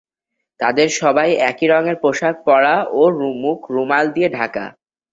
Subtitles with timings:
[0.59, 3.01] তাদের সবাই একই রঙের পোশাক পরা ও
[3.43, 4.65] মুখ রুমাল দিয়ে ঢাকা।